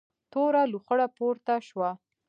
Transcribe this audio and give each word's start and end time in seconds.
توره 0.31 0.63
لوخړه 0.71 1.07
پورته 1.17 1.55
شوه. 1.67 1.89